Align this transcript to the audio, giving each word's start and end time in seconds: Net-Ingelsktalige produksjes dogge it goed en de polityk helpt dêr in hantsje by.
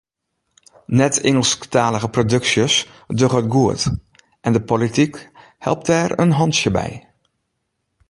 Net-Ingelsktalige 0.99 2.09
produksjes 2.15 2.73
dogge 3.21 3.41
it 3.43 3.51
goed 3.55 3.81
en 4.45 4.51
de 4.55 4.63
polityk 4.71 5.13
helpt 5.65 5.87
dêr 5.91 6.09
in 6.23 6.35
hantsje 6.39 6.71
by. 6.77 6.89